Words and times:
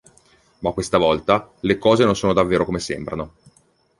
Ma 0.61 0.71
questa 0.71 0.97
volta, 0.97 1.51
le 1.59 1.77
cose 1.77 2.05
non 2.05 2.15
sono 2.15 2.33
davvero 2.33 2.65
come 2.65 2.79
sembrano. 2.79 3.33